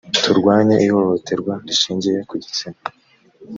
turwanye 0.23 0.75
ihohoterwa 0.87 1.53
rishingiye 1.67 2.19
ku 2.29 2.35
gitsina. 2.43 2.79